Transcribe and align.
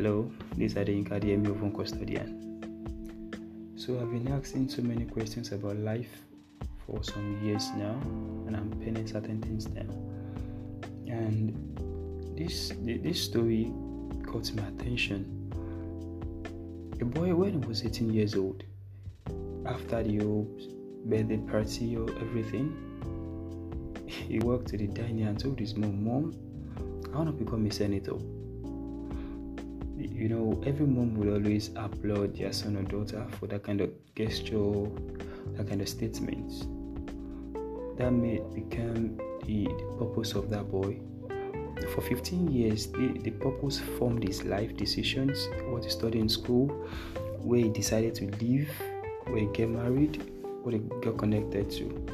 Hello, 0.00 0.30
this 0.56 0.74
is 0.74 0.78
Adeyinka 0.78 1.20
Adeyemi 1.20 1.48
of 1.48 1.60
One 1.60 1.72
Custodian. 1.72 2.28
So 3.74 3.98
I've 3.98 4.12
been 4.12 4.28
asking 4.28 4.68
so 4.68 4.80
many 4.80 5.04
questions 5.04 5.50
about 5.50 5.76
life 5.78 6.22
for 6.86 7.02
some 7.02 7.44
years 7.44 7.68
now, 7.76 8.00
and 8.46 8.56
I'm 8.56 8.70
penning 8.78 9.08
certain 9.08 9.42
things 9.42 9.64
down. 9.64 9.90
And 11.08 11.52
this 12.38 12.72
this 12.84 13.24
story 13.24 13.72
caught 14.24 14.54
my 14.54 14.68
attention. 14.68 15.26
A 17.00 17.04
boy 17.04 17.34
when 17.34 17.60
he 17.60 17.66
was 17.66 17.84
18 17.84 18.14
years 18.14 18.36
old, 18.36 18.62
after 19.66 20.04
the 20.04 20.18
birthday 21.06 21.38
party 21.38 21.96
or 21.96 22.08
everything, 22.20 22.70
he 24.06 24.38
walked 24.38 24.68
to 24.68 24.76
the 24.76 24.86
dining 24.86 25.26
and 25.26 25.40
told 25.40 25.58
his 25.58 25.74
mom, 25.74 26.04
Mom, 26.04 26.34
I 27.12 27.18
want 27.18 27.36
to 27.36 27.44
become 27.44 27.66
a 27.66 27.72
senator 27.72 28.14
you 30.18 30.28
know, 30.28 30.60
every 30.66 30.84
mom 30.84 31.14
would 31.14 31.28
always 31.28 31.70
applaud 31.76 32.36
their 32.36 32.52
son 32.52 32.76
or 32.76 32.82
daughter 32.82 33.24
for 33.38 33.46
that 33.46 33.62
kind 33.62 33.80
of 33.80 33.90
gesture, 34.16 34.88
that 35.56 35.68
kind 35.68 35.80
of 35.80 35.88
statement. 35.88 36.66
That 37.96 38.10
may 38.10 38.40
become 38.52 39.16
the, 39.46 39.64
the 39.64 39.96
purpose 39.96 40.32
of 40.32 40.50
that 40.50 40.70
boy. 40.72 40.98
For 41.94 42.00
15 42.00 42.50
years, 42.50 42.88
the, 42.88 43.16
the 43.22 43.30
purpose 43.30 43.78
formed 43.96 44.26
his 44.26 44.42
life 44.42 44.76
decisions, 44.76 45.48
what 45.68 45.84
he 45.84 45.90
studied 45.90 46.20
in 46.20 46.28
school, 46.28 46.66
where 47.40 47.60
he 47.60 47.68
decided 47.68 48.16
to 48.16 48.24
live, 48.44 48.68
where 49.28 49.38
he 49.38 49.46
get 49.52 49.68
married, 49.68 50.32
what 50.64 50.74
he 50.74 50.80
got 51.00 51.16
connected 51.16 51.70
to. 51.70 52.06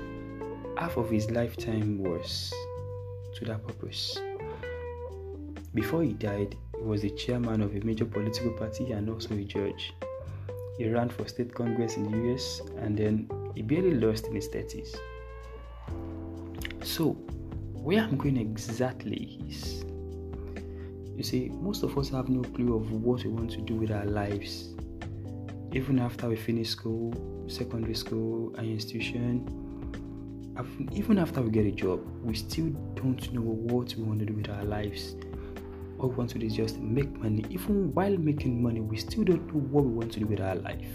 Half 0.77 0.99
of 0.99 1.09
his 1.09 1.31
lifetime 1.31 2.03
was 2.03 2.53
to 3.37 3.47
that 3.47 3.67
purpose. 3.67 4.19
Before 5.73 6.03
he 6.03 6.13
died, 6.13 6.55
was 6.85 7.03
the 7.03 7.11
chairman 7.11 7.63
of 7.63 7.75
a 7.75 7.81
major 7.81 8.05
political 8.05 8.53
party 8.53 8.93
and 8.93 9.09
also 9.09 9.35
a 9.35 9.45
judge. 9.45 9.95
He 10.79 10.89
ran 10.89 11.09
for 11.09 11.27
state 11.27 11.55
congress 11.55 11.97
in 11.97 12.11
the 12.11 12.35
US 12.35 12.61
and 12.79 12.97
then 12.97 13.29
he 13.55 13.63
barely 13.63 13.95
lost 13.95 14.27
in 14.27 14.35
his 14.35 14.49
30s. 14.49 14.97
So, 16.83 17.13
where 17.73 18.03
I'm 18.03 18.17
going 18.17 18.37
exactly 18.37 19.39
is 19.49 19.85
you 21.17 21.23
see, 21.23 21.49
most 21.61 21.85
of 21.85 21.97
us 21.97 22.09
have 22.11 22.29
no 22.29 22.43
clue 22.43 22.75
of 22.75 22.91
what 22.91 23.23
we 23.25 23.31
want 23.31 23.51
to 23.53 23.61
do 23.61 23.75
with 23.77 23.93
our 23.93 24.05
lives. 24.05 24.75
Even 25.73 26.01
after 26.01 26.29
we 26.29 26.35
finish 26.37 26.71
school, 26.71 27.15
secondary 27.47 27.95
school, 27.95 28.53
and 28.57 28.69
institution, 28.69 29.47
even 30.93 31.19
after 31.19 31.41
we 31.41 31.51
get 31.51 31.67
a 31.67 31.71
job, 31.71 32.01
we 32.25 32.35
still 32.35 32.71
don't 32.95 33.33
know 33.33 33.43
what 33.43 33.95
we 33.97 34.03
want 34.03 34.19
to 34.21 34.27
do 34.27 34.35
with 34.35 34.51
our 34.51 34.65
lives 34.65 35.15
we 36.11 36.17
want 36.17 36.31
to 36.31 36.39
do 36.39 36.47
is 36.47 36.55
just 36.55 36.79
make 36.79 37.11
money. 37.19 37.45
Even 37.51 37.93
while 37.93 38.17
making 38.17 38.63
money, 38.63 38.81
we 38.81 38.97
still 38.97 39.25
don't 39.25 39.47
know 39.47 39.61
what 39.61 39.85
we 39.85 39.91
want 39.91 40.13
to 40.13 40.21
do 40.21 40.27
with 40.27 40.41
our 40.41 40.57
life. 40.57 40.89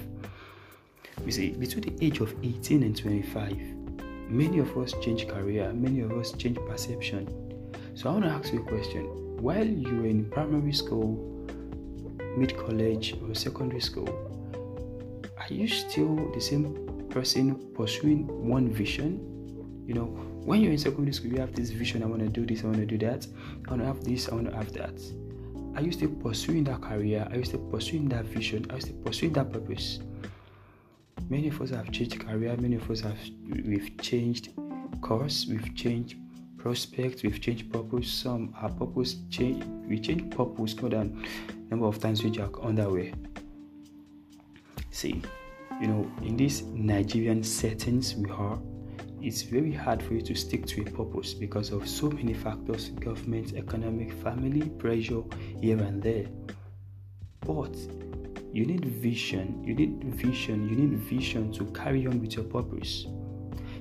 You 1.26 1.32
see, 1.32 1.52
between 1.52 1.84
the 1.84 2.06
age 2.06 2.20
of 2.20 2.34
18 2.44 2.84
and 2.84 2.96
25, 2.96 3.58
many 4.30 4.60
of 4.60 4.78
us 4.78 4.94
change 5.02 5.28
career, 5.28 5.72
many 5.74 6.02
of 6.02 6.12
us 6.14 6.32
change 6.34 6.58
perception. 6.68 7.28
So 7.96 8.10
I 8.10 8.14
want 8.14 8.26
to 8.26 8.32
ask 8.32 8.54
you 8.54 8.62
a 8.62 8.64
question. 8.64 9.04
While 9.42 9.68
you 9.68 9.98
were 9.98 10.08
in 10.08 10.30
primary 10.30 10.74
school, 10.74 11.18
mid 12.38 12.58
college, 12.58 13.16
or 13.22 13.36
secondary 13.36 13.82
school, 13.82 14.10
are 15.38 15.54
you 15.54 15.68
still 15.68 16.32
the 16.34 16.42
same 16.42 17.08
person 17.10 17.72
pursuing 17.74 18.28
one 18.48 18.70
vision? 18.70 19.20
You 19.88 19.96
know, 19.96 20.29
when 20.46 20.62
you're 20.62 20.72
in 20.72 20.78
secondary 20.78 21.14
school, 21.14 21.32
you 21.32 21.40
have 21.40 21.54
this 21.54 21.70
vision 21.70 22.04
I 22.04 22.06
want 22.06 22.22
to 22.22 22.30
do 22.30 22.46
this, 22.46 22.64
I 22.64 22.68
want 22.68 22.78
to 22.78 22.86
do 22.86 22.98
that, 23.00 23.28
I 23.68 23.70
want 23.70 23.82
to 23.82 23.88
have 23.88 24.04
this, 24.04 24.30
I 24.30 24.36
want 24.36 24.50
to 24.50 24.56
have 24.56 24.74
that. 24.74 25.00
Are 25.76 25.82
you 25.82 25.92
still 25.92 26.10
pursuing 26.10 26.64
that 26.66 26.82
career? 26.82 27.28
Are 27.32 27.38
you 27.38 27.46
still 27.46 27.60
pursuing 27.70 28.10
that 28.10 28.26
vision? 28.26 28.66
Are 28.72 28.76
you 28.76 28.82
still 28.82 28.98
pursuing 29.04 29.34
that 29.34 29.52
purpose? 29.52 30.00
Many 31.30 31.50
of 31.50 31.62
us 31.62 31.70
have 31.70 31.92
changed 31.92 32.20
career, 32.20 32.58
many 32.58 32.76
of 32.76 32.90
us 32.90 33.02
have 33.02 33.20
we've 33.48 33.96
changed 34.02 34.50
course, 35.02 35.46
we've 35.50 35.76
changed 35.76 36.16
prospect, 36.58 37.24
we've 37.24 37.40
changed 37.40 37.72
purpose. 37.72 38.12
Some 38.12 38.54
our 38.62 38.70
purpose 38.70 39.18
change 39.30 39.64
we 39.88 40.00
change 40.00 40.36
purpose 40.36 40.76
more 40.82 40.90
than 40.90 41.26
number 41.70 41.86
of 41.86 42.00
times 42.00 42.24
we 42.24 42.38
are 42.40 42.90
way. 42.92 43.14
See, 44.92 45.22
you 45.80 45.88
know, 45.88 46.12
in 46.24 46.36
these 46.36 46.64
Nigerian 46.64 47.44
settings 47.44 48.16
we 48.16 48.30
are 48.32 48.60
it's 49.22 49.42
very 49.42 49.72
hard 49.72 50.02
for 50.02 50.14
you 50.14 50.22
to 50.22 50.36
stick 50.36 50.66
to 50.68 50.82
a 50.82 50.86
purpose 50.86 51.34
because 51.34 51.72
of 51.72 51.88
so 51.88 52.10
many 52.10 52.34
factors 52.34 52.90
government, 52.90 53.54
economic, 53.56 54.14
family, 54.14 54.70
pressure 54.70 55.24
here 55.62 55.78
and 55.80 56.02
there. 56.02 56.26
But 57.42 57.76
you 58.54 58.66
need 58.66 58.86
vision, 58.86 59.64
you 59.64 59.76
need 59.76 60.04
vision, 60.04 60.70
you 60.70 60.76
need 60.76 61.00
vision 61.00 61.52
to 61.54 61.66
carry 61.66 62.08
on 62.08 62.20
with 62.22 62.36
your 62.36 62.46
purpose. 62.46 63.08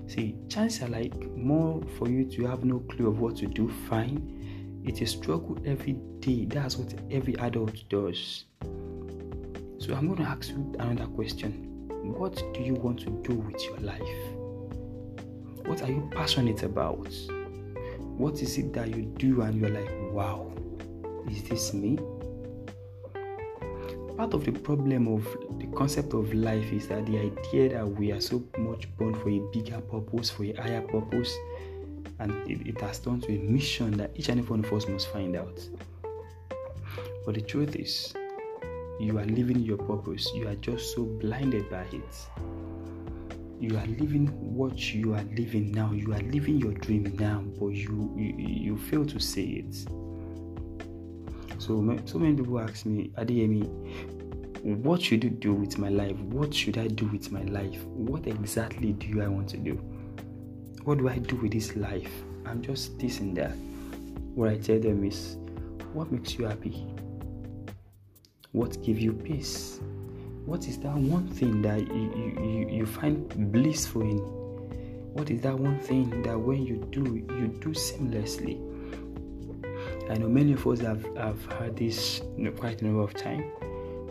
See, 0.06 0.36
chances 0.48 0.82
are 0.82 0.88
like 0.88 1.14
more 1.36 1.82
for 1.98 2.08
you 2.08 2.24
to 2.24 2.46
have 2.46 2.64
no 2.64 2.80
clue 2.80 3.08
of 3.08 3.20
what 3.20 3.36
to 3.36 3.46
do, 3.46 3.70
fine. 3.88 4.82
It's 4.84 5.00
a 5.02 5.06
struggle 5.06 5.58
every 5.66 5.94
day. 6.20 6.46
That's 6.46 6.76
what 6.76 6.94
every 7.10 7.36
adult 7.38 7.88
does. 7.88 8.44
So 9.78 9.94
I'm 9.94 10.06
going 10.06 10.16
to 10.16 10.24
ask 10.24 10.48
you 10.48 10.74
another 10.78 11.06
question. 11.06 11.88
What 12.16 12.42
do 12.54 12.62
you 12.62 12.74
want 12.74 13.00
to 13.00 13.10
do 13.22 13.34
with 13.34 13.62
your 13.64 13.78
life? 13.78 14.37
What 15.68 15.82
are 15.82 15.92
you 15.92 16.08
passionate 16.12 16.62
about? 16.62 17.14
What 18.16 18.40
is 18.40 18.56
it 18.56 18.72
that 18.72 18.88
you 18.88 19.02
do 19.02 19.42
and 19.42 19.60
you're 19.60 19.68
like, 19.68 19.90
wow, 20.14 20.50
is 21.30 21.42
this 21.42 21.74
me? 21.74 21.98
Part 24.16 24.32
of 24.32 24.46
the 24.46 24.52
problem 24.52 25.08
of 25.08 25.24
the 25.58 25.66
concept 25.76 26.14
of 26.14 26.32
life 26.32 26.72
is 26.72 26.88
that 26.88 27.04
the 27.04 27.18
idea 27.18 27.68
that 27.74 27.86
we 27.86 28.12
are 28.12 28.20
so 28.20 28.42
much 28.56 28.88
born 28.96 29.14
for 29.16 29.28
a 29.28 29.40
bigger 29.52 29.78
purpose, 29.82 30.30
for 30.30 30.44
a 30.44 30.54
higher 30.54 30.80
purpose, 30.80 31.36
and 32.18 32.32
it, 32.50 32.66
it 32.66 32.80
has 32.80 33.00
turned 33.00 33.24
to 33.24 33.34
a 33.34 33.38
mission 33.38 33.98
that 33.98 34.12
each 34.14 34.30
and 34.30 34.40
every 34.40 34.50
one 34.56 34.64
of 34.64 34.72
us 34.72 34.88
must 34.88 35.12
find 35.12 35.36
out. 35.36 35.60
But 37.26 37.34
the 37.34 37.42
truth 37.42 37.76
is, 37.76 38.14
you 38.98 39.18
are 39.18 39.26
living 39.26 39.58
your 39.58 39.76
purpose, 39.76 40.32
you 40.34 40.48
are 40.48 40.54
just 40.54 40.94
so 40.94 41.04
blinded 41.04 41.68
by 41.68 41.82
it 41.92 42.48
you 43.60 43.76
are 43.76 43.86
living 43.86 44.26
what 44.54 44.94
you 44.94 45.14
are 45.14 45.24
living 45.36 45.72
now 45.72 45.90
you 45.92 46.12
are 46.12 46.20
living 46.20 46.58
your 46.58 46.72
dream 46.74 47.12
now 47.18 47.42
but 47.58 47.68
you 47.68 48.12
you, 48.16 48.34
you 48.38 48.78
fail 48.78 49.04
to 49.04 49.18
say 49.18 49.42
it. 49.42 49.74
So 51.58 51.98
so 52.04 52.18
many 52.18 52.36
people 52.36 52.60
ask 52.60 52.86
me 52.86 53.10
adeyemi 53.16 53.66
what 54.62 55.02
should 55.02 55.24
you 55.24 55.30
do 55.30 55.54
with 55.54 55.78
my 55.78 55.88
life? 55.88 56.16
What 56.20 56.52
should 56.52 56.78
i 56.78 56.88
do 56.88 57.06
with 57.06 57.30
my 57.30 57.42
life? 57.42 57.82
What 57.84 58.26
exactly 58.26 58.92
do 58.92 59.22
i 59.22 59.28
want 59.28 59.48
to 59.50 59.56
do? 59.56 59.74
What 60.84 60.98
do 60.98 61.08
i 61.08 61.18
do 61.18 61.36
with 61.36 61.52
this 61.52 61.74
life? 61.76 62.12
I'm 62.46 62.62
just 62.62 62.98
this 62.98 63.20
and 63.20 63.36
that. 63.36 63.56
What 64.34 64.50
i 64.50 64.56
tell 64.56 64.78
them 64.78 65.04
is 65.04 65.36
what 65.92 66.12
makes 66.12 66.38
you 66.38 66.44
happy? 66.46 66.86
What 68.52 68.82
gives 68.84 69.00
you 69.00 69.12
peace 69.12 69.80
what 70.48 70.66
is 70.66 70.78
that 70.78 70.94
one 70.94 71.28
thing 71.28 71.60
that 71.60 71.78
you, 71.88 72.32
you, 72.40 72.78
you 72.78 72.86
find 72.86 73.52
blissful 73.52 74.00
in? 74.00 74.16
What 75.12 75.30
is 75.30 75.42
that 75.42 75.58
one 75.58 75.78
thing 75.78 76.22
that 76.22 76.40
when 76.40 76.64
you 76.64 76.76
do, 76.90 77.04
you 77.04 77.48
do 77.60 77.74
seamlessly? 77.74 78.56
I 80.10 80.14
know 80.14 80.26
many 80.26 80.54
of 80.54 80.66
us 80.66 80.80
have, 80.80 81.04
have 81.18 81.44
heard 81.52 81.76
this 81.76 82.22
quite 82.56 82.80
a 82.80 82.86
number 82.86 83.02
of 83.02 83.12
times. 83.12 83.44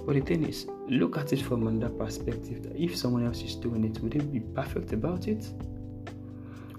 But 0.06 0.14
the 0.14 0.22
thing 0.22 0.46
is, 0.46 0.68
look 0.88 1.18
at 1.18 1.34
it 1.34 1.42
from 1.42 1.66
another 1.66 1.92
perspective. 1.92 2.62
That 2.64 2.76
if 2.76 2.96
someone 2.96 3.26
else 3.26 3.42
is 3.42 3.56
doing 3.56 3.84
it, 3.84 4.00
would 4.04 4.12
they 4.12 4.20
be 4.20 4.40
perfect 4.40 4.94
about 4.94 5.28
it? 5.28 5.44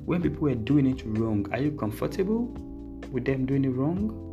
When 0.05 0.23
people 0.23 0.49
are 0.51 0.55
doing 0.55 0.87
it 0.87 1.03
wrong, 1.05 1.47
are 1.51 1.59
you 1.59 1.73
comfortable 1.73 2.45
with 3.11 3.25
them 3.25 3.45
doing 3.45 3.65
it 3.65 3.71
wrong? 3.71 4.25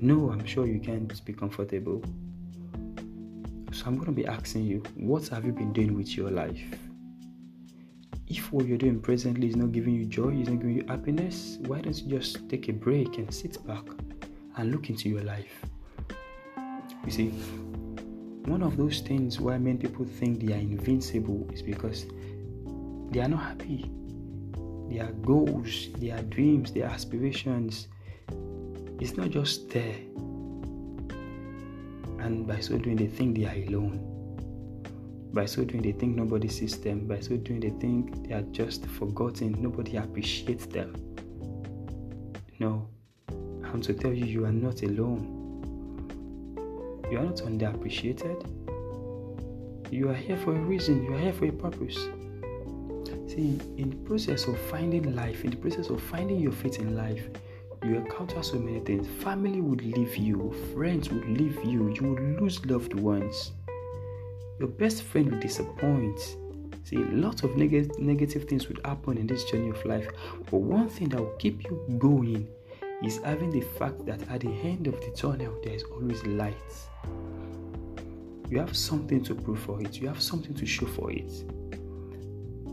No, 0.00 0.30
I'm 0.30 0.46
sure 0.46 0.68
you 0.68 0.78
can't 0.78 1.24
be 1.24 1.32
comfortable. 1.32 2.04
So 3.72 3.86
I'm 3.86 3.94
going 3.94 4.06
to 4.06 4.12
be 4.12 4.26
asking 4.26 4.64
you, 4.64 4.82
what 4.96 5.28
have 5.28 5.44
you 5.44 5.52
been 5.52 5.72
doing 5.72 5.94
with 5.94 6.16
your 6.16 6.30
life? 6.30 6.60
If 8.26 8.52
what 8.52 8.66
you're 8.66 8.78
doing 8.78 9.00
presently 9.00 9.48
is 9.48 9.56
not 9.56 9.72
giving 9.72 9.94
you 9.94 10.06
joy, 10.06 10.30
is 10.30 10.48
not 10.48 10.58
giving 10.58 10.76
you 10.76 10.84
happiness, 10.88 11.58
why 11.66 11.80
don't 11.80 11.96
you 11.96 12.18
just 12.18 12.48
take 12.48 12.68
a 12.68 12.72
break 12.72 13.18
and 13.18 13.32
sit 13.32 13.64
back 13.66 13.84
and 14.56 14.72
look 14.72 14.90
into 14.90 15.08
your 15.08 15.22
life? 15.22 15.64
You 17.04 17.10
see, 17.10 17.28
one 18.46 18.62
of 18.62 18.76
those 18.76 19.00
things 19.00 19.40
why 19.40 19.56
many 19.58 19.78
people 19.78 20.04
think 20.04 20.44
they 20.44 20.52
are 20.52 20.58
invincible 20.58 21.48
is 21.52 21.62
because 21.62 22.06
they 23.10 23.20
are 23.20 23.28
not 23.28 23.42
happy. 23.42 23.90
Their 24.88 25.12
goals, 25.22 25.88
their 25.98 26.20
dreams, 26.22 26.72
their 26.72 26.86
aspirations, 26.86 27.86
it's 28.98 29.16
not 29.16 29.30
just 29.30 29.70
there 29.70 29.94
and 32.20 32.46
by 32.46 32.60
so 32.60 32.76
doing, 32.78 32.96
they 32.96 33.06
think 33.06 33.36
they 33.38 33.46
are 33.46 33.68
alone. 33.68 34.06
By 35.32 35.46
so 35.46 35.64
doing, 35.64 35.82
they 35.82 35.92
think 35.92 36.16
nobody 36.16 36.48
sees 36.48 36.78
them. 36.78 37.06
By 37.06 37.20
so 37.20 37.36
doing, 37.36 37.60
they 37.60 37.70
think 37.70 38.28
they 38.28 38.34
are 38.34 38.42
just 38.52 38.86
forgotten. 38.86 39.60
Nobody 39.62 39.96
appreciates 39.96 40.66
them. 40.66 40.94
No, 42.58 42.88
I'm 43.64 43.80
to 43.82 43.94
tell 43.94 44.12
you, 44.12 44.26
you 44.26 44.44
are 44.44 44.52
not 44.52 44.82
alone. 44.82 45.36
You 47.10 47.18
are 47.18 47.24
not 47.24 47.36
underappreciated. 47.36 48.44
You 49.90 50.10
are 50.10 50.14
here 50.14 50.36
for 50.36 50.54
a 50.54 50.58
reason, 50.58 51.02
you 51.02 51.14
are 51.14 51.18
here 51.18 51.32
for 51.32 51.46
a 51.46 51.52
purpose. 51.52 51.96
See, 53.26 53.58
in 53.76 53.90
the 53.90 53.96
process 54.04 54.46
of 54.46 54.58
finding 54.70 55.16
life, 55.16 55.42
in 55.44 55.50
the 55.50 55.56
process 55.56 55.88
of 55.88 56.02
finding 56.02 56.38
your 56.38 56.52
faith 56.52 56.78
in 56.78 56.96
life, 56.96 57.22
you 57.82 57.96
encounter 57.96 58.42
so 58.42 58.58
many 58.58 58.80
things. 58.80 59.08
Family 59.22 59.60
would 59.60 59.82
leave 59.82 60.16
you, 60.16 60.54
friends 60.74 61.10
would 61.10 61.26
leave 61.28 61.56
you, 61.64 61.88
you 61.88 62.14
would 62.14 62.40
lose 62.40 62.64
loved 62.66 62.94
ones. 62.94 63.52
Your 64.58 64.68
best 64.68 65.02
friend 65.02 65.30
will 65.30 65.40
disappoint. 65.40 66.36
See, 66.84 66.96
lots 66.96 67.42
of 67.42 67.56
neg- 67.56 67.98
negative 67.98 68.44
things 68.44 68.68
would 68.68 68.80
happen 68.84 69.16
in 69.16 69.26
this 69.26 69.44
journey 69.44 69.70
of 69.70 69.82
life. 69.84 70.08
But 70.50 70.58
one 70.58 70.88
thing 70.88 71.08
that 71.10 71.20
will 71.20 71.36
keep 71.38 71.64
you 71.64 71.82
going 71.98 72.48
is 73.02 73.18
having 73.24 73.50
the 73.50 73.62
fact 73.62 74.04
that 74.06 74.20
at 74.28 74.40
the 74.40 74.50
end 74.62 74.86
of 74.86 75.00
the 75.00 75.10
tunnel, 75.16 75.54
there 75.64 75.74
is 75.74 75.84
always 75.84 76.24
light. 76.26 76.54
You 78.50 78.58
have 78.58 78.76
something 78.76 79.22
to 79.24 79.34
prove 79.34 79.60
for 79.60 79.80
it, 79.80 79.98
you 80.00 80.08
have 80.08 80.20
something 80.20 80.54
to 80.54 80.66
show 80.66 80.86
for 80.86 81.10
it. 81.10 81.30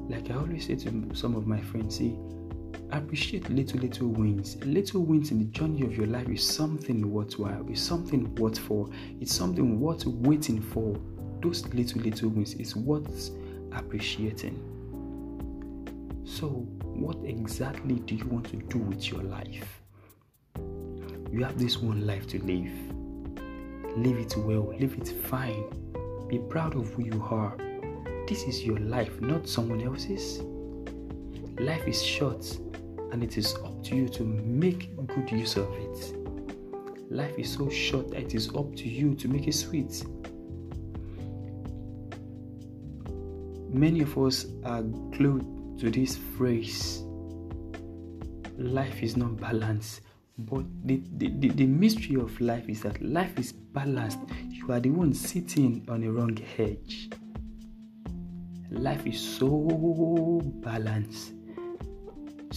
Like 0.10 0.32
I 0.32 0.36
always 0.36 0.68
say 0.68 0.76
to 0.76 1.10
some 1.14 1.36
of 1.36 1.48
my 1.48 1.62
friends, 1.62 1.98
see, 1.98 2.18
appreciate 2.92 3.50
little, 3.50 3.80
little 3.80 4.08
wins. 4.08 4.58
Little 4.66 5.04
wins 5.04 5.32
in 5.32 5.40
the 5.40 5.46
journey 5.46 5.84
of 5.84 5.96
your 5.96 6.08
life 6.08 6.30
is 6.30 6.48
something 6.48 7.12
worthwhile, 7.12 7.66
it's 7.70 7.82
something 7.82 8.34
worth 8.36 8.58
for, 8.58 8.90
it's 9.20 9.34
something 9.34 9.80
worth 9.80 10.06
waiting 10.06 10.62
for. 10.62 10.98
Those 11.42 11.66
little, 11.74 12.02
little 12.02 12.30
wins 12.30 12.54
is 12.56 12.76
worth 12.76 13.32
appreciating. 13.74 14.74
So, 16.26 16.48
what 16.48 17.18
exactly 17.24 17.96
do 17.96 18.16
you 18.16 18.26
want 18.26 18.50
to 18.50 18.58
do 18.58 18.80
with 18.80 19.10
your 19.10 19.24
life? 19.24 19.82
You 21.32 21.44
have 21.44 21.58
this 21.60 21.78
one 21.78 22.06
life 22.06 22.28
to 22.28 22.44
live. 22.44 22.72
Live 23.98 24.18
it 24.18 24.36
well, 24.38 24.74
live 24.80 24.94
it 24.94 25.08
fine. 25.26 25.64
Be 26.28 26.40
proud 26.40 26.76
of 26.76 26.90
who 26.94 27.06
you 27.06 27.24
are. 27.30 27.56
This 28.28 28.44
is 28.44 28.64
your 28.64 28.78
life, 28.80 29.22
not 29.22 29.48
someone 29.48 29.82
else's. 29.82 30.42
Life 31.60 31.88
is 31.88 32.04
short 32.04 32.46
and 33.12 33.24
it 33.24 33.38
is 33.38 33.56
up 33.56 33.84
to 33.86 33.96
you 33.96 34.10
to 34.10 34.24
make 34.24 34.96
good 35.08 35.32
use 35.32 35.56
of 35.58 35.72
it. 35.74 36.14
Life 37.10 37.38
is 37.38 37.54
so 37.54 37.70
short 37.70 38.12
that 38.12 38.22
it 38.22 38.36
is 38.36 38.50
up 38.50 38.76
to 38.76 38.88
you 38.90 39.16
to 39.16 39.28
make 39.28 39.48
it 39.48 39.54
sweet. 39.54 40.04
Many 43.70 44.02
of 44.02 44.18
us 44.18 44.46
are 44.66 44.82
glued 44.82 45.80
to 45.80 45.90
this 45.90 46.18
phrase 46.38 47.04
life 48.58 49.04
is 49.04 49.16
not 49.16 49.40
balanced. 49.40 50.02
But 50.38 50.66
the, 50.86 51.02
the, 51.18 51.30
the, 51.30 51.50
the, 51.50 51.66
mystery 51.66 52.16
of 52.16 52.40
life 52.40 52.70
is 52.70 52.82
that 52.82 53.02
life 53.02 53.40
is 53.40 53.52
balanced. 53.52 54.20
You 54.50 54.72
are 54.72 54.80
the 54.80 54.92
one 54.92 55.14
sitting 55.14 55.86
on 55.90 56.04
a 56.04 56.12
wrong 56.12 56.38
edge. 56.58 57.10
Life 58.70 59.08
is 59.08 59.20
so 59.20 60.42
balanced. 60.62 61.34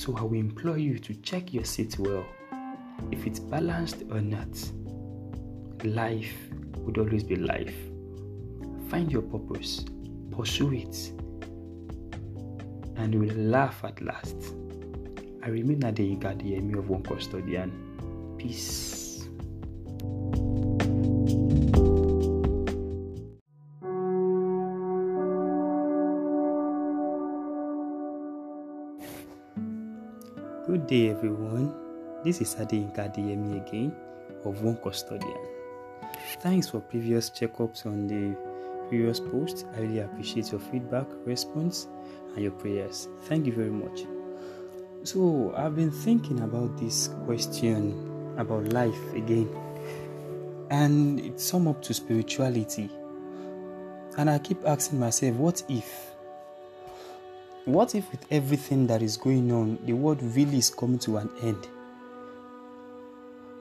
So 0.00 0.17
I 0.17 0.23
will 0.23 0.41
implore 0.41 0.79
you 0.79 0.99
to 0.99 1.14
check 1.17 1.52
your 1.52 1.64
seat 1.64 1.99
well. 1.99 2.25
If 3.12 3.26
it's 3.26 3.38
balanced 3.38 4.02
or 4.11 4.23
not, 4.23 4.49
life 5.85 6.32
would 6.79 6.97
always 6.97 7.23
be 7.23 7.37
life. 7.37 7.75
Find 8.88 9.12
your 9.12 9.20
purpose, 9.20 9.85
pursue 10.31 10.73
it, 10.73 11.12
and 12.97 13.12
you 13.12 13.20
will 13.20 13.37
laugh 13.37 13.85
at 13.85 14.00
last. 14.00 14.37
I 15.43 15.49
remain 15.50 15.85
at 15.85 15.97
Adeyinka 15.97 16.35
Adeyemi 16.35 16.79
of 16.79 16.88
One 16.88 17.03
Custodian. 17.03 17.70
Peace. 18.38 18.89
Day, 30.90 31.08
everyone. 31.08 31.72
This 32.25 32.40
is 32.40 32.56
Adeyinka 32.56 33.14
Adeyemi 33.14 33.64
again 33.64 33.94
of 34.44 34.60
One 34.62 34.76
Custodian. 34.78 35.38
Thanks 36.40 36.69
for 36.69 36.81
previous 36.81 37.31
checkups 37.31 37.87
on 37.87 38.08
the 38.08 38.37
previous 38.88 39.20
post. 39.20 39.66
I 39.76 39.82
really 39.82 40.00
appreciate 40.00 40.50
your 40.50 40.60
feedback, 40.60 41.06
response, 41.25 41.87
and 42.34 42.42
your 42.42 42.50
prayers. 42.50 43.06
Thank 43.26 43.46
you 43.46 43.52
very 43.52 43.70
much. 43.70 44.00
So, 45.04 45.54
I've 45.56 45.76
been 45.76 45.92
thinking 45.92 46.40
about 46.40 46.76
this 46.76 47.06
question 47.25 48.34
about 48.36 48.64
life 48.72 49.14
again, 49.14 49.48
and 50.70 51.20
it's 51.20 51.44
sum 51.44 51.69
up 51.69 51.82
to 51.82 51.94
spirituality. 51.94 52.90
And 54.19 54.28
I 54.28 54.40
keep 54.40 54.66
asking 54.66 54.98
myself, 54.98 55.36
what 55.36 55.62
if? 55.69 56.09
What 57.70 57.94
if, 57.94 58.11
with 58.11 58.26
everything 58.32 58.88
that 58.88 59.00
is 59.00 59.17
going 59.17 59.52
on, 59.52 59.78
the 59.84 59.93
world 59.93 60.20
really 60.34 60.58
is 60.58 60.70
coming 60.70 60.99
to 61.00 61.19
an 61.19 61.31
end? 61.40 61.69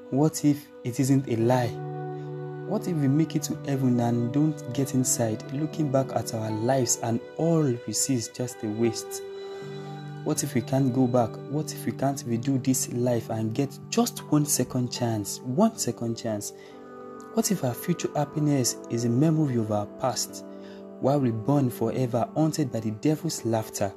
What 0.10 0.44
if 0.44 0.66
it 0.84 1.00
isn't 1.00 1.30
a 1.30 1.36
lie? 1.36 1.68
What 2.68 2.88
if 2.88 2.96
we 2.96 3.08
make 3.08 3.36
it 3.36 3.44
to 3.44 3.56
heaven 3.68 4.00
and 4.00 4.34
don't 4.34 4.74
get 4.74 4.96
inside, 4.96 5.44
looking 5.54 5.92
back 5.92 6.12
at 6.14 6.34
our 6.34 6.50
lives 6.50 6.98
and 7.04 7.20
all 7.38 7.62
we 7.62 7.94
see 7.94 8.16
is 8.16 8.30
just 8.30 8.64
a 8.64 8.68
waste? 8.68 9.22
What 10.24 10.44
if 10.44 10.56
we 10.56 10.62
can't 10.62 10.92
go 10.92 11.06
back? 11.06 11.30
What 11.52 11.72
if 11.72 11.86
we 11.86 11.92
can't 11.92 12.18
redo 12.26 12.64
this 12.64 12.92
life 12.92 13.30
and 13.30 13.54
get 13.54 13.78
just 13.92 14.22
one 14.32 14.48
second 14.48 14.92
chance? 14.92 15.40
One 15.42 15.78
second 15.78 16.18
chance. 16.18 16.54
What 17.36 17.52
if 17.52 17.64
our 17.64 17.76
future 17.76 18.10
happiness 18.16 18.76
is 18.90 19.06
a 19.06 19.10
memory 19.10 19.58
of 19.58 19.72
our 19.72 19.86
past, 19.86 20.46
while 21.00 21.20
we 21.20 21.30
burn 21.30 21.70
forever, 21.70 22.28
haunted 22.34 22.72
by 22.72 22.80
the 22.80 22.92
devil's 22.92 23.46
laughter? 23.46 23.94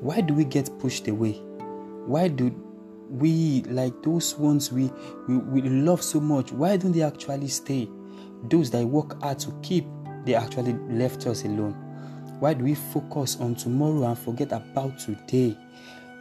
Why 0.00 0.20
do 0.20 0.32
we 0.32 0.44
get 0.44 0.70
pushed 0.78 1.08
away? 1.08 1.32
Why 2.06 2.28
do 2.28 2.54
we, 3.10 3.62
like 3.68 4.00
those 4.02 4.36
ones 4.36 4.70
we, 4.70 4.90
we, 5.26 5.38
we 5.38 5.62
love 5.62 6.02
so 6.02 6.20
much, 6.20 6.52
why 6.52 6.76
don't 6.76 6.92
they 6.92 7.02
actually 7.02 7.48
stay? 7.48 7.88
Those 8.44 8.70
that 8.70 8.86
work 8.86 9.20
hard 9.20 9.40
to 9.40 9.52
keep, 9.62 9.86
they 10.24 10.34
actually 10.34 10.74
left 10.88 11.26
us 11.26 11.44
alone. 11.44 11.72
Why 12.38 12.54
do 12.54 12.64
we 12.64 12.76
focus 12.76 13.38
on 13.40 13.56
tomorrow 13.56 14.04
and 14.04 14.16
forget 14.16 14.52
about 14.52 15.00
today? 15.00 15.56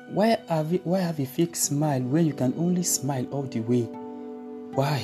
Why 0.09 0.39
have, 0.49 0.71
we, 0.71 0.77
why 0.79 0.99
have 0.99 1.19
a 1.19 1.25
fake 1.25 1.55
smile 1.55 2.01
when 2.01 2.25
you 2.25 2.33
can 2.33 2.55
only 2.57 2.81
smile 2.81 3.27
all 3.29 3.43
the 3.43 3.59
way? 3.59 3.83
Why? 4.73 4.99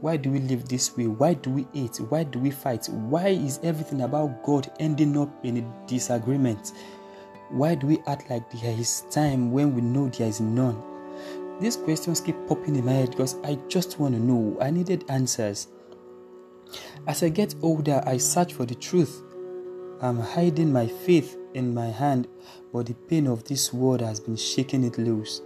Why 0.00 0.16
do 0.16 0.30
we 0.30 0.38
live 0.38 0.68
this 0.68 0.96
way? 0.96 1.06
Why 1.06 1.34
do 1.34 1.50
we 1.50 1.66
hate? 1.74 1.96
Why 1.96 2.24
do 2.24 2.38
we 2.38 2.50
fight? 2.50 2.86
Why 2.88 3.28
is 3.28 3.60
everything 3.62 4.02
about 4.02 4.42
God 4.42 4.70
ending 4.80 5.18
up 5.18 5.44
in 5.44 5.58
a 5.58 5.86
disagreement? 5.86 6.72
Why 7.54 7.76
do 7.76 7.86
we 7.86 8.00
act 8.08 8.30
like 8.30 8.50
there 8.50 8.76
is 8.76 9.02
time 9.12 9.52
when 9.52 9.76
we 9.76 9.80
know 9.80 10.08
there 10.08 10.26
is 10.26 10.40
none? 10.40 10.82
These 11.60 11.76
questions 11.76 12.20
keep 12.20 12.34
popping 12.48 12.74
in 12.74 12.84
my 12.84 12.94
head 12.94 13.10
because 13.12 13.36
I 13.44 13.54
just 13.68 14.00
want 14.00 14.16
to 14.16 14.20
know. 14.20 14.58
I 14.60 14.70
needed 14.70 15.04
answers. 15.08 15.68
As 17.06 17.22
I 17.22 17.28
get 17.28 17.54
older, 17.62 18.02
I 18.04 18.16
search 18.16 18.54
for 18.54 18.66
the 18.66 18.74
truth. 18.74 19.22
I'm 20.02 20.18
hiding 20.18 20.72
my 20.72 20.88
faith 20.88 21.36
in 21.54 21.72
my 21.72 21.86
hand, 21.86 22.26
but 22.72 22.86
the 22.86 22.94
pain 22.94 23.28
of 23.28 23.44
this 23.44 23.72
world 23.72 24.00
has 24.00 24.18
been 24.18 24.34
shaking 24.34 24.82
it 24.82 24.98
loose. 24.98 25.40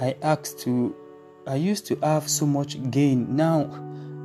I 0.00 0.16
asked 0.22 0.58
to, 0.62 0.96
I 1.46 1.54
used 1.54 1.86
to 1.86 1.96
have 2.02 2.28
so 2.28 2.44
much 2.44 2.90
gain, 2.90 3.36
now 3.36 3.70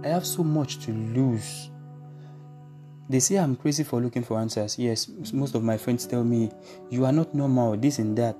I 0.03 0.07
have 0.07 0.25
so 0.25 0.43
much 0.43 0.79
to 0.85 0.91
lose. 0.91 1.69
They 3.09 3.19
say 3.19 3.35
I'm 3.35 3.55
crazy 3.55 3.83
for 3.83 3.99
looking 3.99 4.23
for 4.23 4.39
answers. 4.39 4.79
Yes, 4.79 5.07
most 5.33 5.55
of 5.55 5.63
my 5.63 5.77
friends 5.77 6.05
tell 6.07 6.23
me, 6.23 6.51
you 6.89 7.05
are 7.05 7.11
not 7.11 7.33
normal, 7.35 7.75
this 7.77 7.99
and 7.99 8.17
that. 8.17 8.35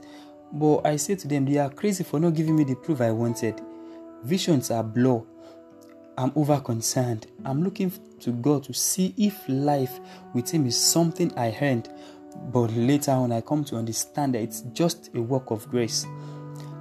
But 0.52 0.86
I 0.86 0.96
say 0.96 1.16
to 1.16 1.28
them, 1.28 1.46
they 1.46 1.58
are 1.58 1.70
crazy 1.70 2.04
for 2.04 2.20
not 2.20 2.34
giving 2.34 2.56
me 2.56 2.64
the 2.64 2.76
proof 2.76 3.02
I 3.02 3.12
wanted. 3.12 3.62
Visions 4.24 4.72
are 4.72 4.84
blur, 4.84 5.22
I'm 6.18 6.32
over 6.36 6.60
concerned. 6.60 7.28
I'm 7.44 7.64
looking 7.64 7.92
to 8.20 8.32
God 8.32 8.64
to 8.66 8.74
see 8.74 9.14
if 9.18 9.38
life 9.48 10.00
with 10.34 10.50
Him 10.50 10.68
is 10.68 10.78
something 10.78 11.32
I 11.38 11.58
earned, 11.60 11.90
but 12.52 12.72
later 12.72 13.12
on 13.12 13.32
I 13.32 13.42
come 13.42 13.64
to 13.66 13.78
understand 13.78 14.36
that 14.36 14.44
it's 14.44 14.62
just 14.74 15.10
a 15.16 15.22
work 15.22 15.50
of 15.52 15.68
grace. 15.70 16.06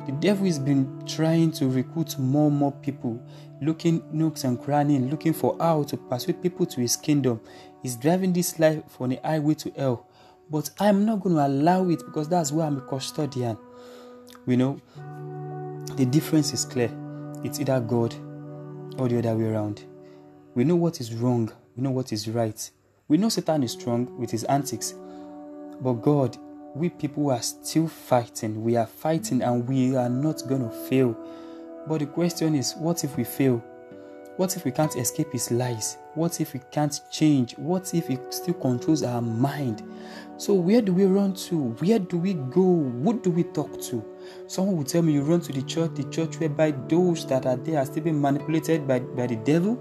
The 0.06 0.12
devil 0.12 0.46
has 0.46 0.58
been 0.58 1.04
trying 1.06 1.52
to 1.52 1.68
recruit 1.68 2.18
more 2.18 2.48
and 2.48 2.56
more 2.56 2.72
people, 2.72 3.22
looking 3.60 4.02
nooks 4.12 4.42
and 4.44 4.60
crannies, 4.60 5.10
looking 5.10 5.32
for 5.32 5.56
how 5.60 5.84
to 5.84 5.96
persuade 5.96 6.42
people 6.42 6.66
to 6.66 6.80
his 6.80 6.96
kingdom. 6.96 7.40
He's 7.82 7.96
driving 7.96 8.32
this 8.32 8.58
life 8.58 8.82
on 9.00 9.10
the 9.10 9.20
highway 9.24 9.54
to 9.54 9.70
hell. 9.76 10.08
But 10.50 10.70
I'm 10.80 11.04
not 11.04 11.20
going 11.20 11.36
to 11.36 11.46
allow 11.46 11.88
it 11.88 12.00
because 12.04 12.28
that's 12.28 12.50
why 12.50 12.66
I'm 12.66 12.78
a 12.78 12.80
custodian. 12.80 13.56
You 14.46 14.56
know, 14.56 14.80
the 15.96 16.04
difference 16.04 16.52
is 16.52 16.64
clear. 16.64 16.90
It's 17.44 17.60
either 17.60 17.78
God 17.80 18.14
or 18.98 19.08
the 19.08 19.18
other 19.18 19.36
way 19.36 19.44
around. 19.44 19.84
We 20.54 20.64
know 20.64 20.76
what 20.76 21.00
is 21.00 21.14
wrong, 21.14 21.50
we 21.76 21.82
know 21.82 21.90
what 21.90 22.12
is 22.12 22.28
right. 22.28 22.70
We 23.08 23.16
know 23.18 23.28
Satan 23.28 23.62
is 23.62 23.72
strong 23.72 24.18
with 24.18 24.30
his 24.30 24.44
antics, 24.44 24.94
but 25.80 25.94
God, 25.94 26.36
we 26.74 26.88
people 26.88 27.30
are 27.30 27.42
still 27.42 27.88
fighting. 27.88 28.62
We 28.62 28.76
are 28.76 28.86
fighting 28.86 29.42
and 29.42 29.68
we 29.68 29.96
are 29.96 30.08
not 30.08 30.42
going 30.48 30.62
to 30.62 30.70
fail. 30.88 31.16
But 31.86 32.00
the 32.00 32.06
question 32.06 32.54
is, 32.54 32.74
what 32.76 33.04
if 33.04 33.16
we 33.16 33.24
fail? 33.24 33.62
What 34.38 34.56
if 34.56 34.64
we 34.64 34.70
can't 34.70 34.96
escape 34.96 35.30
his 35.32 35.50
lies? 35.50 35.98
What 36.14 36.40
if 36.40 36.54
we 36.54 36.60
can't 36.70 36.98
change? 37.10 37.52
What 37.58 37.92
if 37.94 38.08
he 38.08 38.18
still 38.30 38.54
controls 38.54 39.02
our 39.02 39.20
mind? 39.20 39.82
So, 40.38 40.54
where 40.54 40.80
do 40.80 40.94
we 40.94 41.04
run 41.04 41.34
to? 41.34 41.72
Where 41.80 41.98
do 41.98 42.16
we 42.16 42.34
go? 42.34 42.90
Who 43.02 43.20
do 43.20 43.30
we 43.30 43.44
talk 43.44 43.80
to? 43.82 44.02
Someone 44.46 44.78
will 44.78 44.84
tell 44.84 45.02
me 45.02 45.12
you 45.12 45.22
run 45.22 45.42
to 45.42 45.52
the 45.52 45.62
church, 45.62 45.94
the 45.94 46.04
church 46.04 46.40
whereby 46.40 46.70
those 46.88 47.26
that 47.26 47.44
are 47.44 47.56
there 47.56 47.78
are 47.78 47.84
still 47.84 48.04
being 48.04 48.20
manipulated 48.20 48.88
by, 48.88 49.00
by 49.00 49.26
the 49.26 49.36
devil. 49.36 49.74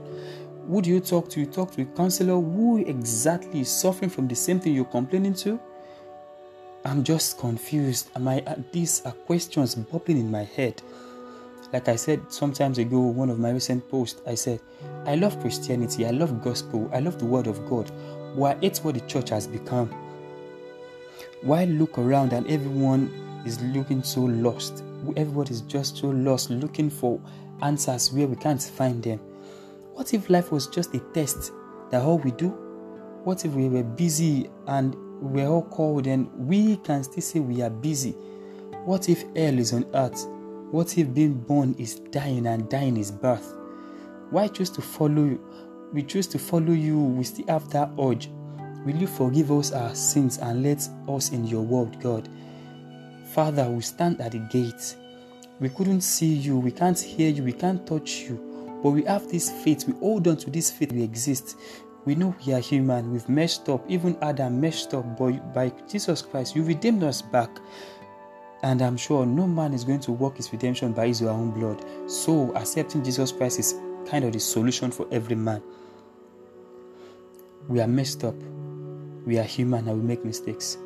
Who 0.68 0.82
do 0.82 0.90
you 0.90 1.00
talk 1.00 1.30
to? 1.30 1.40
You 1.40 1.46
talk 1.46 1.72
to 1.72 1.84
a 1.84 1.86
counselor 1.86 2.34
who 2.34 2.80
exactly 2.80 3.62
is 3.62 3.70
suffering 3.70 4.10
from 4.10 4.28
the 4.28 4.36
same 4.36 4.60
thing 4.60 4.76
you're 4.76 4.86
complaining 4.86 5.34
to? 5.36 5.60
I'm 6.84 7.04
just 7.04 7.38
confused. 7.38 8.10
Am 8.16 8.28
I, 8.28 8.42
uh, 8.42 8.56
these 8.72 9.04
are 9.06 9.12
questions 9.12 9.76
bubbling 9.76 10.18
in 10.18 10.32
my 10.32 10.44
head. 10.44 10.82
Like 11.72 11.88
I 11.88 11.96
said 11.96 12.32
sometimes 12.32 12.80
ago, 12.80 13.00
one 13.00 13.30
of 13.30 13.40
my 13.40 13.52
recent 13.52 13.88
posts, 13.90 14.22
I 14.28 14.36
said, 14.36 14.60
I 15.06 15.16
love 15.16 15.40
Christianity, 15.40 16.06
I 16.06 16.12
love 16.12 16.44
gospel, 16.44 16.90
I 16.92 17.00
love 17.00 17.18
the 17.20 17.26
word 17.26 17.48
of 17.48 17.66
God, 17.70 17.90
Why 18.36 18.58
it's 18.62 18.84
what 18.84 18.96
the 18.96 19.02
church 19.02 19.30
has 19.30 19.48
become. 19.48 19.90
Why 21.44 21.66
look 21.66 21.98
around 21.98 22.34
and 22.34 22.46
everyone 22.48 23.42
is 23.46 23.62
looking 23.62 24.04
so 24.04 24.22
lost? 24.22 24.84
Everybody 25.16 25.52
is 25.52 25.62
just 25.62 25.98
so 25.98 26.08
lost, 26.08 26.50
looking 26.50 26.90
for 26.90 27.22
answers 27.62 28.12
where 28.12 28.28
we 28.28 28.36
can't 28.36 28.62
find 28.62 29.02
them. 29.02 29.20
What 29.94 30.14
if 30.14 30.30
life 30.30 30.52
was 30.52 30.68
just 30.68 30.94
a 30.96 31.00
test 31.14 31.52
that 31.92 32.02
all 32.02 32.18
we 32.18 32.32
do? 32.32 32.50
What 33.24 33.46
if 33.46 33.54
we 33.54 33.70
were 33.70 33.84
busy 33.84 34.50
and 34.68 34.96
we're 35.22 35.48
all 35.48 35.64
called 35.64 36.08
and 36.08 36.30
we 36.36 36.78
can 36.78 37.04
still 37.04 37.22
say 37.22 37.40
we 37.40 37.62
are 37.62 37.70
busy? 37.70 38.12
What 38.86 39.08
if 39.10 39.22
hell 39.36 39.60
is 39.60 39.74
on 39.74 39.86
earth? 39.94 40.26
What 40.72 40.98
if 40.98 41.14
being 41.14 41.34
born 41.34 41.76
is 41.78 41.96
dying 41.96 42.48
and 42.48 42.70
dying 42.70 42.98
is 42.98 43.12
birth? 43.12 43.56
Why 44.32 44.48
choose 44.48 44.70
to 44.72 44.82
follow 44.82 45.24
you? 45.24 45.42
We 45.94 46.04
choose 46.04 46.28
to 46.28 46.40
follow 46.40 46.72
you, 46.72 46.98
we 46.98 47.24
still 47.24 47.46
have 47.48 47.70
that 47.72 47.92
urge. 48.00 48.30
Will 48.86 48.96
you 48.96 49.08
forgive 49.08 49.52
us 49.52 49.72
our 49.74 49.94
sins 49.94 50.38
and 50.38 50.64
let 50.64 50.88
us 51.08 51.32
in 51.32 51.46
your 51.46 51.62
word, 51.62 52.00
God? 52.00 52.28
Father, 53.34 53.70
we 53.70 53.82
stand 53.82 54.20
at 54.22 54.32
the 54.32 54.40
gate. 54.40 54.96
We 55.60 55.70
couldn't 55.70 56.02
see 56.02 56.34
you, 56.34 56.58
we 56.58 56.72
can't 56.72 57.00
hear 57.00 57.30
you, 57.30 57.44
we 57.44 57.54
can't 57.54 57.86
touch 57.86 58.22
you, 58.22 58.80
but 58.82 58.92
we 58.92 59.04
have 59.04 59.30
this 59.30 59.52
faith. 59.64 59.88
We 59.88 59.94
hold 60.00 60.28
on 60.28 60.38
to 60.38 60.50
this 60.50 60.72
faith. 60.72 60.92
We 60.92 61.04
exist. 61.04 61.56
We 62.06 62.16
know 62.16 62.36
we 62.46 62.54
are 62.54 62.60
human. 62.60 63.12
We've 63.12 63.30
messed 63.30 63.70
up. 63.70 63.84
Even 63.90 64.18
Adam 64.22 64.60
messed 64.60 64.94
up. 64.94 65.18
But 65.18 65.54
by 65.54 65.72
Jesus 65.88 66.22
Christ, 66.22 66.56
you 66.56 66.64
redeemed 66.64 67.04
us 67.04 67.22
back. 67.22 67.50
And 68.64 68.82
I'm 68.82 68.98
sure 68.98 69.26
no 69.26 69.48
man 69.48 69.74
is 69.74 69.84
going 69.84 70.00
to 70.02 70.12
work 70.12 70.38
his 70.38 70.52
redemption 70.52 70.94
by 70.94 71.08
his 71.08 71.22
own 71.22 71.52
blood. 71.52 71.84
So 72.10 72.54
accepting 72.56 73.04
Jesus 73.04 73.32
Christ 73.32 73.60
is 73.60 73.76
kind 74.08 74.26
of 74.26 74.34
the 74.34 74.40
solution 74.40 74.92
for 74.92 75.08
every 75.12 75.36
man. 75.36 75.62
We 77.68 77.80
are 77.82 77.88
messed 77.88 78.24
up. 78.24 78.36
We 79.26 79.38
are 79.38 79.44
human 79.44 79.88
and 79.88 80.02
we 80.02 80.08
make 80.08 80.26
mistakes. 80.26 80.78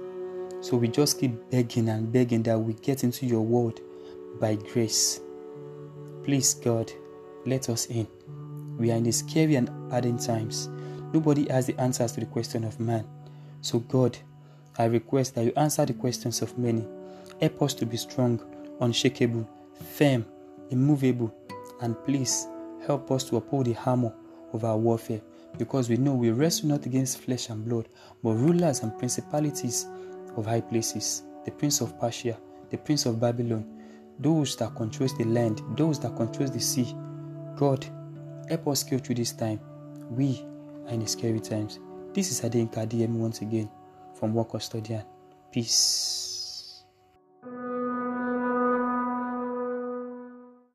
So 0.62 0.78
we 0.78 0.88
just 0.88 1.20
keep 1.20 1.50
begging 1.50 1.90
and 1.90 2.12
begging 2.12 2.44
that 2.44 2.60
we 2.60 2.74
get 2.74 3.04
into 3.04 3.26
your 3.26 3.42
word 3.42 3.80
by 4.40 4.56
grace. 4.56 5.22
Please, 6.24 6.54
God, 6.56 6.92
let 7.46 7.70
us 7.70 7.86
in. 7.86 8.08
We 8.78 8.92
are 8.92 8.96
in 8.96 9.04
the 9.04 9.12
scary 9.12 9.56
and 9.56 9.70
hardened 9.90 10.22
times. 10.22 10.70
Nobody 11.16 11.48
has 11.50 11.66
the 11.66 11.80
answers 11.80 12.12
to 12.12 12.20
the 12.20 12.26
question 12.26 12.66
of 12.66 12.78
man. 12.78 13.08
So, 13.62 13.80
God, 13.80 14.18
I 14.78 14.84
request 14.84 15.34
that 15.36 15.46
you 15.46 15.54
answer 15.56 15.86
the 15.86 15.94
questions 15.94 16.42
of 16.42 16.58
many 16.58 16.86
Help 17.40 17.62
us 17.62 17.74
to 17.76 17.86
be 17.86 17.96
strong, 17.96 18.42
unshakable, 18.82 19.50
firm, 19.94 20.26
immovable, 20.72 21.34
and 21.80 21.96
please 22.04 22.48
help 22.86 23.12
us 23.12 23.24
to 23.30 23.38
uphold 23.38 23.68
the 23.68 23.78
armor 23.86 24.12
of 24.52 24.66
our 24.66 24.78
warfare 24.78 25.22
because 25.58 25.88
we 25.88 25.96
know 25.96 26.14
we 26.14 26.32
wrestle 26.32 26.68
not 26.68 26.86
against 26.86 27.20
flesh 27.20 27.48
and 27.48 27.64
blood, 27.64 27.88
but 28.22 28.34
rulers 28.34 28.82
and 28.82 29.00
principalities 29.00 29.88
of 30.36 30.46
high 30.46 30.60
places, 30.60 31.24
the 31.46 31.52
prince 31.52 31.80
of 31.80 31.98
Persia, 31.98 32.38
the 32.72 32.78
prince 32.78 33.06
of 33.06 33.22
Babylon, 33.22 33.66
those 34.20 34.58
that 34.58 34.76
controls 34.76 35.18
the 35.18 35.24
land, 35.24 35.62
those 35.78 35.98
that 36.02 36.18
controls 36.18 36.52
the 36.52 36.60
sea. 36.60 36.94
God, 37.56 37.86
help 38.50 38.68
us 38.68 38.82
scale 38.82 39.00
through 39.00 39.16
this 39.16 39.32
time. 39.32 39.62
We 40.10 40.46
in 40.90 41.08
scary 41.08 41.40
times. 41.40 41.80
This 42.14 42.32
is 42.32 42.42
Adeyinka 42.42 42.88
Adeyemi 42.88 43.18
once 43.18 43.42
again 43.42 43.70
from 44.14 44.34
Work 44.34 44.52
Custodian. 44.52 45.04
Peace. 45.52 46.35